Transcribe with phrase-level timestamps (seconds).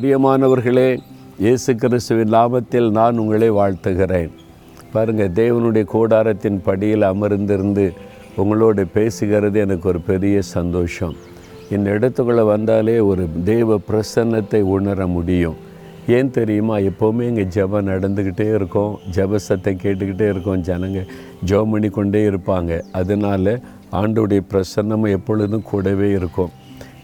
[0.00, 0.98] பிரியமானவர்களே
[1.38, 4.30] இயேசு கிறிஸ்துவின் லாபத்தில் நான் உங்களை வாழ்த்துகிறேன்.
[4.92, 7.92] பாருங்கள் தேவனுடைய கூடாரத்தின் படியில் அமர்ந்திருந்து
[8.36, 11.14] உங்களோடு பேசுகிறது எனக்கு ஒரு பெரிய சந்தோஷம்.
[11.70, 15.54] இந்த இடத்துக்குள்ளே வந்தாலே ஒரு தெய்வ பிரசன்னத்தை உணர முடியும்.
[16.06, 16.78] ஏன் தெரியுமா?
[16.78, 18.98] எப்போவுமே இங்கே ஜபம் நடந்துக்கிட்டே இருக்கும்.
[19.14, 20.62] ஜெப சத்தம் கேட்டுக்கிட்டே இருக்கும்.
[20.62, 21.06] ஜனங்க
[21.46, 22.82] ஜெபம் பண்ணி கொண்டே இருப்பாங்க.
[22.92, 23.60] அதனால்
[23.92, 26.50] ஆண்டோடைய பிரசன்னம் எப்பொழுதும் கூடவே இருக்கும்.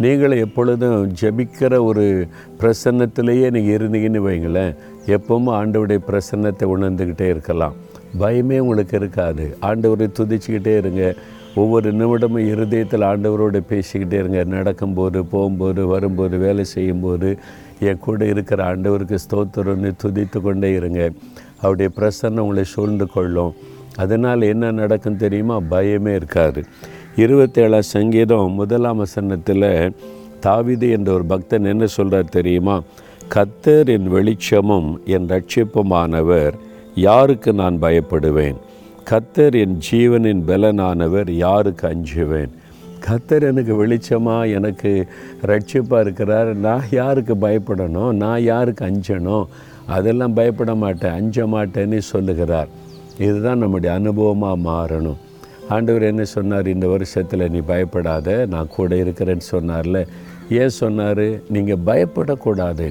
[0.00, 2.28] நீங்கள் எப்பொழுதும் ஜெபிக்கிற ஒரு
[2.60, 7.74] பிரசன்னத்திலேயே நீங்கள் இருந்தீங்கன்னு வைங்களேன் எப்பவும் ஆண்டவருடைய பிரசன்னத்தை உணர்ந்துக்கிட்டே இருக்கலாம்.
[8.20, 9.56] பயமே உங்களுக்கு இருக்காது.
[9.62, 11.14] ஆண்டவரை துதிச்சுக்கிட்டே இருங்க.
[11.54, 14.44] ஒவ்வொரு நிமிடமும் இருதயத்தில் ஆண்டவரோடு பேசிக்கிட்டே இருங்க.
[14.44, 17.38] நடக்கும்போது போகும்போது வரும்போது வேலை செய்யும்போது
[17.80, 21.10] என் கூட இருக்கிற ஆண்டவருக்கு ஸ்தோத்திரம்னு துதித்து கொண்டே இருங்க.
[21.60, 23.54] அவருடைய பிரசன்னம் உங்களை சூழ்ந்து கொள்ளும்.
[23.96, 25.60] அதனால் என்ன நடக்கும் தெரியுமா?
[25.70, 26.64] பயமே இருக்காது.
[27.18, 29.92] இருபத்தேழாம் சங்கீதம் முதலாம் வசனத்தில்
[30.42, 32.82] தாவிது என்ற ஒரு பக்தன் என்ன சொல்கிறார் தெரியுமா?
[33.34, 36.52] கத்தர் என் வெளிச்சமும் என் ரட்சிப்புமானவர்
[36.94, 38.54] யாருக்கு நான் பயப்படுவேன்?
[39.10, 42.48] கத்தர் என் ஜீவனின் பலனானவர் யாருக்கு அஞ்சுவேன்?
[43.08, 45.06] கத்தர் எனக்கு வெளிச்சமாக எனக்கு
[45.46, 46.56] ரட்சிப்பாக இருக்கிறார்.
[46.56, 48.12] நான் யாருக்கு பயப்படணும்?
[48.12, 49.46] நான் யாருக்கு அஞ்சணும்?
[49.86, 52.68] அதெல்லாம் பயப்பட மாட்டேன் அஞ்ச மாட்டேன்னு சொல்லுகிறார்.
[53.18, 55.16] இதுதான் நம்முடைய அனுபவமாக மாறணும்.
[55.68, 56.66] ஆண்டவர் என்ன சொன்னார்?
[56.66, 60.06] இந்த வருஷத்தில் நீ பயப்படாத நான் கூட இருக்கிறேன்னு சொன்னார்ல.
[60.50, 61.26] ஏன் சொன்னார்?
[61.48, 62.86] நீங்கள் பயப்படக்கூடாது.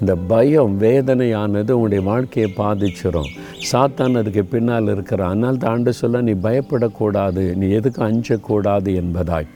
[0.00, 3.30] இந்த பயம் வேதனையானது உங்களுடைய வாழ்க்கையை பாதிச்சிடும்
[3.72, 5.28] சாத்தான் அதுக்கு பின்னால் இருக்கிறான்.
[5.28, 9.48] அதனால் தான் ஆண்டு சொல்ல நீ பயப்படக்கூடாது நீ எதுக்கு அஞ்சக்கூடாது என்பதாய்.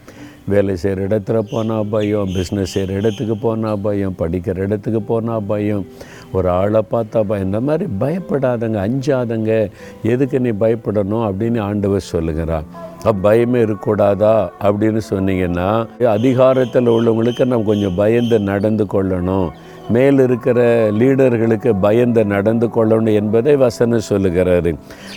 [0.48, 5.86] வேலை செய்கிற இடத்துல போனால் பயம் பிஸ்னஸ் செய்கிற இடத்துக்கு போனால் பயம் படிக்கிற இடத்துக்கு போனால் பயம்
[6.32, 7.44] ஒரு ஆளை பார்த்தா பயம்.
[7.44, 9.52] இந்த மாதிரி பயப்படாதங்க அஞ்சாதங்க.
[10.02, 12.66] எதுக்கு நீ பயப்படணும் அப்படின்னு ஆண்டவர் சொல்லுகிறார்.
[13.02, 15.68] அப்போ பயமே இருக்கக்கூடாதா அப்படின்னு சொன்னீங்கன்னா
[16.16, 19.48] அதிகாரத்தில் உள்ளவங்களுக்கு நம்ம கொஞ்சம் பயந்து நடந்து கொள்ளணும்.
[19.94, 20.60] மேல் இருக்கிற
[20.90, 24.70] லீடர்களுக்கு பயந்து நடந்து கொள்ளணும் என்பதை வசனம் சொல்லுகிறாரு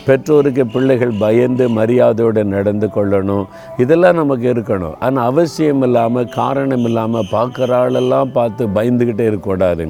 [0.06, 3.46] பெற்றோருக்கு பிள்ளைகள் பயந்து மரியாதையோடு நடந்து கொள்ளணும்.
[3.78, 4.96] இதெல்லாம் நமக்கு இருக்கணும்.
[5.00, 9.85] ஆனால் அவசியம் இல்லாமல் காரணம் இல்லாமல் பார்க்குற ஆளெல்லாம் பார்த்து பயந்துக்கிட்டே இருக்கக்கூடாது.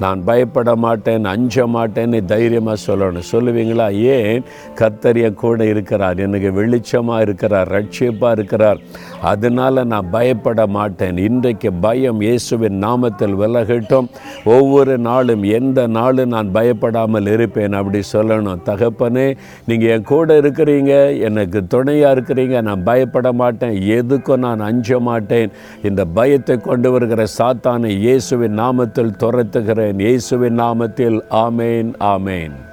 [0.00, 3.26] நான் பயப்பட மாட்டேன் அஞ்ச மாட்டேன்னு தைரியமாக சொல்லணும்.
[3.32, 3.86] சொல்லுவீங்களா?
[4.14, 4.42] ஏன்?
[4.80, 8.78] கத்தரிய கூட இருக்கிறார் எனக்கு வெளிச்சமாக இருக்கிறார் ரட்சிப்பாக இருக்கிறார்.
[9.20, 11.16] அதனால் நான் பயப்பட மாட்டேன்.
[11.16, 14.08] இன்றைக்கு பயம் இயேசுவின் நாமத்தில் விலகட்டும்.
[14.44, 18.62] ஒவ்வொரு நாளும் எந்த நாளும் நான் பயப்படாமல் இருப்பேன் அப்படி சொல்லணும்.
[18.70, 19.36] தகப்பனே
[19.66, 23.76] நீங்கள் என் கூட இருக்கிறீங்க எனக்கு துணையாக இருக்கிறீங்க நான் பயப்பட மாட்டேன்.
[23.98, 25.50] எதுக்கும் நான் அஞ்ச மாட்டேன்.
[25.82, 29.16] இந்த பயத்தை கொண்டு வருகிற சாத்தானை இயேசுவின் நாமத்தில்
[29.90, 32.69] கொள்கிறேன் இயேசுவின் நாமத்தில் ஆமேன் ஆமேன்.